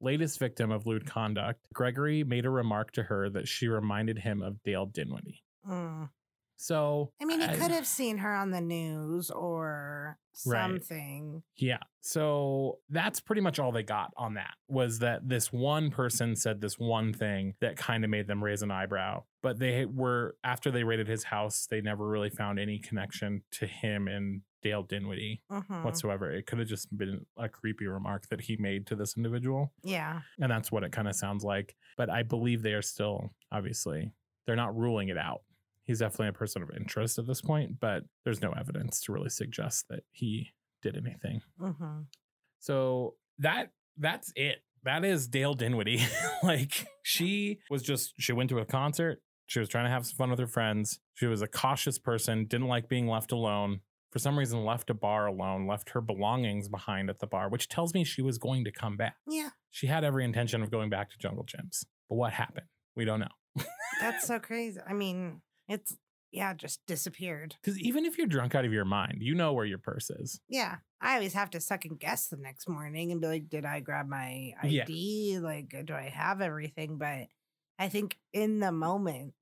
latest 0.00 0.38
victim 0.38 0.70
of 0.70 0.86
lewd 0.86 1.06
conduct, 1.06 1.60
Gregory 1.74 2.24
made 2.24 2.46
a 2.46 2.50
remark 2.50 2.92
to 2.92 3.02
her 3.04 3.28
that 3.30 3.48
she 3.48 3.68
reminded 3.68 4.18
him 4.18 4.42
of 4.42 4.62
Dale 4.62 4.86
Dinwiddie. 4.86 5.42
Mm. 5.68 6.08
So, 6.62 7.10
I 7.20 7.24
mean, 7.24 7.40
he 7.40 7.46
could 7.48 7.70
have 7.70 7.86
seen 7.86 8.18
her 8.18 8.34
on 8.34 8.50
the 8.50 8.60
news 8.60 9.30
or 9.30 10.18
Right. 10.46 10.60
something. 10.70 11.42
Yeah. 11.56 11.78
So 12.02 12.80
that's 12.90 13.18
pretty 13.18 13.40
much 13.40 13.58
all 13.58 13.72
they 13.72 13.82
got 13.82 14.12
on 14.16 14.34
that 14.34 14.54
was 14.68 14.98
that 14.98 15.26
this 15.26 15.50
one 15.52 15.90
person 15.90 16.36
said 16.36 16.60
this 16.60 16.78
one 16.78 17.14
thing 17.14 17.54
that 17.60 17.76
kind 17.78 18.04
of 18.04 18.10
made 18.10 18.26
them 18.26 18.44
raise 18.44 18.60
an 18.62 18.70
eyebrow. 18.70 19.24
But 19.42 19.58
they 19.58 19.86
were, 19.86 20.36
after 20.44 20.70
they 20.70 20.84
raided 20.84 21.08
his 21.08 21.24
house, 21.24 21.66
they 21.66 21.80
never 21.80 22.06
really 22.06 22.28
found 22.30 22.58
any 22.58 22.78
connection 22.78 23.42
to 23.52 23.66
him 23.66 24.06
and 24.06 24.42
Dale 24.62 24.82
Dinwiddie 24.82 25.42
Mhm. 25.50 25.82
whatsoever. 25.82 26.30
It 26.30 26.46
could 26.46 26.58
have 26.58 26.68
just 26.68 26.94
been 26.96 27.24
a 27.38 27.48
creepy 27.48 27.86
remark 27.86 28.28
that 28.28 28.42
he 28.42 28.58
made 28.58 28.86
to 28.88 28.96
this 28.96 29.16
individual. 29.16 29.72
Yeah. 29.82 30.20
And 30.38 30.50
that's 30.52 30.70
what 30.70 30.84
it 30.84 30.92
kind 30.92 31.08
of 31.08 31.16
sounds 31.16 31.42
like. 31.42 31.74
But 31.96 32.10
I 32.10 32.22
believe 32.22 32.60
they 32.62 32.74
are 32.74 32.82
still, 32.82 33.34
obviously, 33.50 34.12
they're 34.46 34.56
not 34.56 34.76
ruling 34.76 35.08
it 35.08 35.16
out. 35.16 35.42
He's 35.90 35.98
definitely 35.98 36.28
a 36.28 36.32
person 36.34 36.62
of 36.62 36.70
interest 36.70 37.18
at 37.18 37.26
this 37.26 37.42
point, 37.42 37.80
but 37.80 38.04
there's 38.24 38.40
no 38.40 38.52
evidence 38.52 39.00
to 39.00 39.12
really 39.12 39.28
suggest 39.28 39.86
that 39.90 40.04
he 40.12 40.50
did 40.82 40.96
anything. 40.96 41.40
Mm-hmm. 41.60 42.02
So 42.60 43.14
that 43.40 43.72
that's 43.98 44.32
it. 44.36 44.58
That 44.84 45.04
is 45.04 45.26
Dale 45.26 45.54
Dinwiddie. 45.54 46.06
like 46.44 46.86
she 47.02 47.58
was 47.70 47.82
just 47.82 48.14
she 48.20 48.32
went 48.32 48.50
to 48.50 48.60
a 48.60 48.64
concert. 48.64 49.20
She 49.46 49.58
was 49.58 49.68
trying 49.68 49.86
to 49.86 49.90
have 49.90 50.06
some 50.06 50.14
fun 50.14 50.30
with 50.30 50.38
her 50.38 50.46
friends. 50.46 51.00
She 51.14 51.26
was 51.26 51.42
a 51.42 51.48
cautious 51.48 51.98
person, 51.98 52.44
didn't 52.44 52.68
like 52.68 52.88
being 52.88 53.08
left 53.08 53.32
alone. 53.32 53.80
For 54.12 54.20
some 54.20 54.38
reason, 54.38 54.64
left 54.64 54.90
a 54.90 54.94
bar 54.94 55.26
alone, 55.26 55.66
left 55.66 55.90
her 55.90 56.00
belongings 56.00 56.68
behind 56.68 57.10
at 57.10 57.18
the 57.18 57.26
bar, 57.26 57.48
which 57.48 57.68
tells 57.68 57.94
me 57.94 58.04
she 58.04 58.22
was 58.22 58.38
going 58.38 58.62
to 58.62 58.70
come 58.70 58.96
back. 58.96 59.16
Yeah. 59.26 59.48
She 59.70 59.88
had 59.88 60.04
every 60.04 60.24
intention 60.24 60.62
of 60.62 60.70
going 60.70 60.88
back 60.88 61.10
to 61.10 61.18
Jungle 61.18 61.42
Jim's. 61.42 61.84
But 62.08 62.14
what 62.14 62.32
happened? 62.32 62.66
We 62.94 63.04
don't 63.04 63.18
know. 63.18 63.64
That's 64.00 64.24
so 64.24 64.38
crazy. 64.38 64.78
I 64.88 64.92
mean, 64.92 65.42
it's, 65.70 65.96
yeah, 66.32 66.52
just 66.54 66.80
disappeared. 66.86 67.56
Because 67.62 67.78
even 67.80 68.04
if 68.04 68.18
you're 68.18 68.26
drunk 68.26 68.54
out 68.54 68.64
of 68.64 68.72
your 68.72 68.84
mind, 68.84 69.18
you 69.20 69.34
know 69.34 69.52
where 69.52 69.64
your 69.64 69.78
purse 69.78 70.10
is. 70.10 70.40
Yeah. 70.48 70.76
I 71.00 71.14
always 71.14 71.32
have 71.32 71.50
to 71.50 71.60
second 71.60 71.98
guess 71.98 72.28
the 72.28 72.36
next 72.36 72.68
morning 72.68 73.10
and 73.10 73.20
be 73.20 73.26
like, 73.26 73.48
did 73.48 73.64
I 73.64 73.80
grab 73.80 74.06
my 74.06 74.52
Yeah. 74.62 74.82
ID? 74.82 75.38
Like, 75.40 75.74
do 75.86 75.94
I 75.94 76.10
have 76.14 76.40
everything? 76.40 76.98
But 76.98 77.28
I 77.78 77.88
think 77.88 78.18
in 78.32 78.60
the 78.60 78.70
moment, 78.72 79.34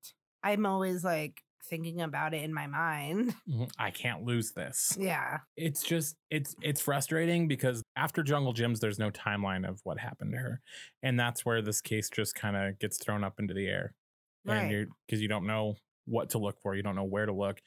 I'm 0.43 0.65
always 0.67 1.03
like 1.05 1.43
thinking 1.69 2.01
about 2.01 2.33
it 2.33 2.43
in 2.45 2.55
my 2.55 2.67
mind. 2.69 3.35
Mhm. 3.49 3.71
I 3.79 3.91
can't 3.91 4.23
lose 4.23 4.53
this. 4.53 4.97
Yeah. 4.99 5.39
it's 5.57 5.83
just 5.83 6.17
it's 6.31 6.55
it's 6.63 6.81
frustrating 6.81 7.49
because 7.49 7.83
after 7.97 8.23
jungle 8.23 8.53
Jim's 8.55 8.81
there's 8.81 8.99
no 8.99 9.11
timeline 9.11 9.69
of 9.69 9.81
what 9.85 9.99
happened 9.99 10.33
to 10.33 10.39
her 10.39 10.61
and 11.03 11.19
that's 11.21 11.45
where 11.45 11.61
this 11.61 11.81
case 11.83 12.09
just 12.09 12.35
kind 12.35 12.57
of 12.57 12.79
gets 12.79 12.97
thrown 12.97 13.25
up 13.25 13.35
into 13.39 13.53
the 13.53 13.67
air 13.67 13.95
and 14.47 14.55
Right. 14.63 14.71
you're 14.71 14.87
because 15.07 15.21
you 15.21 15.29
don't 15.29 15.47
know 15.47 15.75
what 16.09 16.31
to 16.31 16.39
look 16.39 16.61
for 16.63 16.75
you 16.75 16.83
don't 16.83 16.97
know 16.97 17.05
where 17.05 17.27
to 17.27 17.33
look. 17.33 17.61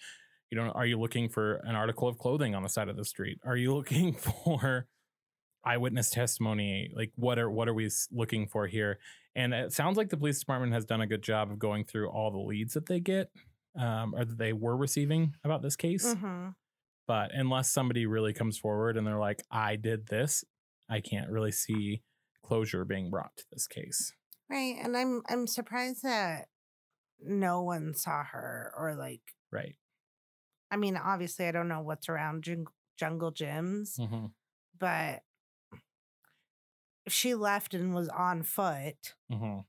You 0.50 0.57
don't 0.57 0.69
are 0.69 0.86
you 0.86 1.00
looking 1.00 1.29
for 1.29 1.62
an 1.63 1.75
article 1.75 2.07
of 2.07 2.17
clothing 2.17 2.55
on 2.55 2.63
the 2.63 2.69
side 2.69 2.89
of 2.89 2.98
the 2.98 3.05
street? 3.05 3.39
Are 3.45 3.55
you 3.55 3.74
looking 3.75 4.13
for 4.13 4.88
eyewitness 5.65 6.10
testimony? 6.10 6.91
Like 6.95 7.12
what 7.15 7.39
are 7.39 7.50
what 7.50 7.67
are 7.67 7.74
we 7.74 7.89
looking 8.12 8.48
for 8.48 8.67
here? 8.67 9.00
And 9.36 9.53
it 9.53 9.71
sounds 9.71 9.98
like 9.98 10.10
the 10.10 10.17
police 10.17 10.39
department 10.39 10.74
has 10.74 10.83
done 10.83 11.01
a 11.01 11.07
good 11.07 11.24
job 11.24 11.51
of 11.51 11.60
going 11.60 11.86
through 11.86 12.10
all 12.10 12.31
the 12.31 12.39
leads 12.39 12.74
that 12.74 12.88
they 12.88 13.00
get 13.00 13.29
um, 13.79 14.13
or 14.13 14.25
that 14.25 14.38
they 14.38 14.51
were 14.51 14.75
receiving 14.75 15.36
about 15.43 15.62
this 15.62 15.77
case. 15.77 16.13
Hmm 16.13 16.50
but 17.12 17.31
unless 17.33 17.69
somebody 17.69 18.05
really 18.05 18.31
comes 18.31 18.57
forward 18.57 18.95
and 18.95 19.05
they're 19.05 19.19
like, 19.19 19.43
I 19.51 19.75
did 19.75 20.07
this, 20.07 20.45
I 20.89 21.01
can't 21.01 21.29
really 21.29 21.51
see 21.51 22.03
closure 22.41 22.86
being 22.86 23.10
brought 23.10 23.36
to 23.36 23.43
this 23.51 23.67
case. 23.67 24.13
Right. 24.50 24.75
And 24.81 24.95
I'm 24.95 25.21
I'm 25.29 25.45
surprised 25.45 26.03
that 26.03 26.45
no 27.23 27.61
one 27.63 27.93
saw 27.93 28.23
her 28.23 28.73
or 28.77 28.95
like 28.95 29.21
Right. 29.51 29.75
I 30.71 30.77
mean, 30.77 30.95
obviously 30.97 31.45
I 31.47 31.51
don't 31.51 31.67
know 31.67 31.81
what's 31.81 32.07
around 32.09 32.47
jung- 32.47 32.67
jungle 32.97 33.31
Jim's, 33.31 33.97
Mm-hmm. 33.97 34.27
but 34.79 35.21
she 37.07 37.33
left 37.35 37.73
and 37.73 37.93
was 37.93 38.07
on 38.09 38.43
foot, 38.43 39.15
Mm-hmm. 39.31 39.59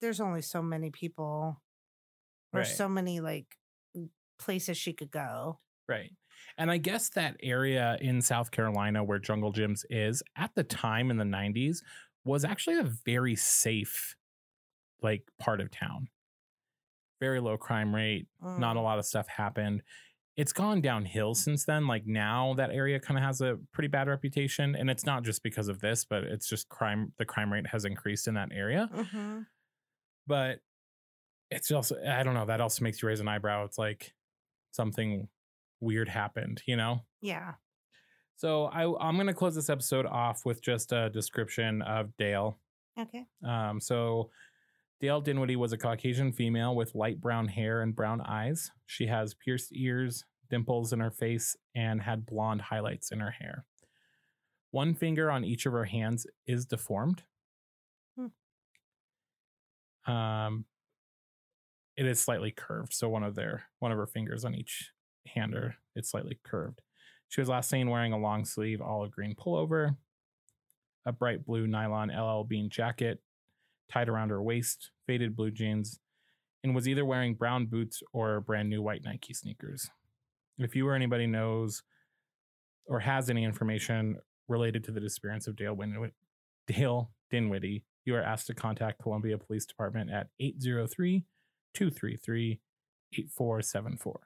there's 0.00 0.20
only 0.20 0.42
so 0.42 0.62
many 0.62 0.90
people 0.90 1.60
or 2.52 2.60
Right. 2.60 2.66
so 2.66 2.88
many 2.88 3.20
like 3.20 3.56
places 4.38 4.76
she 4.76 4.92
could 4.92 5.10
go. 5.10 5.60
Right. 5.88 6.10
And 6.58 6.70
I 6.70 6.76
guess 6.78 7.08
that 7.10 7.36
area 7.42 7.96
in 8.00 8.20
South 8.20 8.50
Carolina 8.50 9.04
where 9.04 9.18
Jungle 9.18 9.52
Jim's 9.52 9.84
is 9.88 10.22
at 10.36 10.54
the 10.54 10.64
time 10.64 11.10
in 11.10 11.16
the 11.16 11.24
90s 11.24 11.82
was 12.24 12.44
actually 12.44 12.78
a 12.78 12.90
very 13.06 13.36
safe 13.36 14.16
like 15.02 15.22
part 15.38 15.60
of 15.60 15.70
town. 15.70 16.08
Very 17.20 17.40
low 17.40 17.56
crime 17.56 17.94
rate, 17.94 18.26
not 18.40 18.76
a 18.76 18.80
Mm. 18.80 18.82
lot 18.82 18.98
of 18.98 19.06
stuff 19.06 19.28
happened. 19.28 19.82
It's 20.36 20.52
gone 20.52 20.80
downhill 20.80 21.34
since 21.34 21.64
then. 21.64 21.86
Like 21.86 22.06
now 22.06 22.54
that 22.54 22.70
area 22.70 22.98
kind 22.98 23.18
of 23.18 23.24
has 23.24 23.40
a 23.40 23.58
pretty 23.72 23.88
bad 23.88 24.08
reputation 24.08 24.74
and 24.74 24.88
it's 24.90 25.04
not 25.04 25.22
just 25.22 25.42
because 25.42 25.68
of 25.68 25.80
this, 25.80 26.04
but 26.04 26.24
it's 26.24 26.48
just 26.48 26.68
crime 26.68 27.12
the 27.18 27.24
crime 27.24 27.52
rate 27.52 27.66
has 27.68 27.84
increased 27.84 28.26
in 28.28 28.34
that 28.34 28.48
area. 28.52 28.88
Mhm. 28.92 29.46
But 30.26 30.60
it's 31.50 31.70
also 31.70 32.02
I 32.04 32.22
don't 32.22 32.34
know, 32.34 32.46
that 32.46 32.60
also 32.60 32.82
makes 32.82 33.02
you 33.02 33.08
raise 33.08 33.20
an 33.20 33.28
eyebrow. 33.28 33.64
It's 33.64 33.78
like 33.78 34.14
something 34.72 35.28
weird 35.80 36.08
happened, 36.08 36.62
you 36.66 36.76
know? 36.76 37.04
Yeah. 37.20 37.54
So 38.36 38.64
I 38.66 38.84
I'm 39.06 39.16
going 39.16 39.26
to 39.28 39.34
close 39.34 39.54
this 39.54 39.68
episode 39.70 40.06
off 40.06 40.44
with 40.46 40.62
just 40.62 40.92
a 40.92 41.10
description 41.10 41.82
of 41.82 42.16
Dale. 42.16 42.58
Okay. 42.98 43.26
Um, 43.44 43.80
so 43.80 44.30
Dale 45.02 45.20
Dinwiddie 45.20 45.56
was 45.56 45.72
a 45.72 45.78
Caucasian 45.78 46.30
female 46.30 46.76
with 46.76 46.94
light 46.94 47.20
brown 47.20 47.48
hair 47.48 47.82
and 47.82 47.92
brown 47.92 48.20
eyes. 48.20 48.70
She 48.86 49.08
has 49.08 49.34
pierced 49.34 49.72
ears, 49.72 50.24
dimples 50.48 50.92
in 50.92 51.00
her 51.00 51.10
face, 51.10 51.56
and 51.74 52.00
had 52.00 52.24
blonde 52.24 52.60
highlights 52.60 53.10
in 53.10 53.18
her 53.18 53.32
hair. 53.32 53.64
One 54.70 54.94
finger 54.94 55.28
on 55.28 55.44
each 55.44 55.66
of 55.66 55.72
her 55.72 55.86
hands 55.86 56.24
is 56.46 56.66
deformed. 56.66 57.24
Um, 60.06 60.66
it 61.96 62.06
is 62.06 62.20
slightly 62.20 62.52
curved, 62.52 62.92
so 62.92 63.08
one 63.08 63.24
of 63.24 63.34
their 63.34 63.64
one 63.80 63.90
of 63.90 63.98
her 63.98 64.06
fingers 64.06 64.44
on 64.44 64.54
each 64.54 64.92
hand 65.26 65.52
are 65.56 65.74
it's 65.96 66.12
slightly 66.12 66.38
curved. 66.44 66.80
She 67.28 67.40
was 67.40 67.48
last 67.48 67.70
seen 67.70 67.90
wearing 67.90 68.12
a 68.12 68.18
long 68.18 68.44
sleeve 68.44 68.80
olive 68.80 69.10
green 69.10 69.34
pullover, 69.34 69.96
a 71.04 71.10
bright 71.10 71.44
blue 71.44 71.66
nylon 71.66 72.08
LL 72.08 72.44
Bean 72.44 72.70
jacket 72.70 73.20
tied 73.92 74.08
around 74.08 74.30
her 74.30 74.42
waist, 74.42 74.90
faded 75.06 75.36
blue 75.36 75.50
jeans, 75.50 76.00
and 76.64 76.74
was 76.74 76.88
either 76.88 77.04
wearing 77.04 77.34
brown 77.34 77.66
boots 77.66 78.02
or 78.12 78.40
brand 78.40 78.70
new 78.70 78.80
white 78.82 79.02
Nike 79.04 79.34
sneakers. 79.34 79.90
If 80.58 80.76
you 80.76 80.86
or 80.88 80.94
anybody 80.94 81.26
knows 81.26 81.82
or 82.86 83.00
has 83.00 83.28
any 83.28 83.44
information 83.44 84.16
related 84.48 84.84
to 84.84 84.92
the 84.92 85.00
disappearance 85.00 85.46
of 85.46 85.56
Dale, 85.56 85.76
Dale 86.66 87.10
Dinwiddie, 87.30 87.84
you 88.04 88.14
are 88.14 88.22
asked 88.22 88.46
to 88.48 88.54
contact 88.54 89.02
Columbia 89.02 89.38
Police 89.38 89.66
Department 89.66 90.10
at 90.10 90.28
803 90.40 91.24
233 91.74 92.60
8474. 93.12 94.20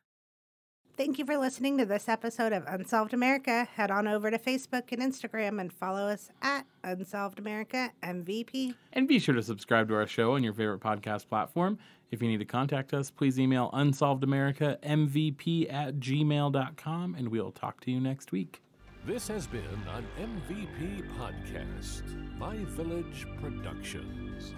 Thank 0.97 1.19
you 1.19 1.27
for 1.27 1.37
listening 1.37 1.77
to 1.77 1.85
this 1.85 2.09
episode 2.09 2.55
of 2.55 2.65
Unsolved 2.67 3.13
America. 3.13 3.69
Head 3.75 3.91
on 3.91 4.09
over 4.09 4.31
to 4.31 4.39
Facebook 4.39 4.93
and 4.93 5.03
Instagram 5.03 5.61
and 5.61 5.71
follow 5.71 6.09
us 6.09 6.31
at 6.41 6.65
Unsolved 6.85 7.39
America 7.39 7.93
MVP. 8.03 8.75
And 8.95 9.07
be 9.07 9.19
sure 9.19 9.35
to 9.35 9.43
subscribe 9.43 9.89
to 9.89 9.95
our 9.95 10.07
show 10.07 10.37
on 10.37 10.43
your 10.43 10.55
favorite 10.55 10.81
podcast 10.81 11.29
platform. 11.29 11.79
If 12.11 12.23
you 12.23 12.29
need 12.29 12.39
to 12.39 12.47
contact 12.47 12.95
us, 12.95 13.11
please 13.11 13.39
email 13.39 13.71
unsolvedamerica.mvp 13.73 15.73
at 15.73 15.97
gmail.com 15.97 17.15
and 17.15 17.29
we'll 17.29 17.53
talk 17.53 17.81
to 17.81 17.91
you 17.91 18.01
next 18.01 18.33
week. 18.33 18.63
This 19.05 19.29
has 19.29 19.47
been 19.47 19.63
an 19.95 20.07
MVP 20.19 21.07
podcast, 21.19 22.39
My 22.39 22.57
Village 22.57 23.27
Productions. 23.39 24.55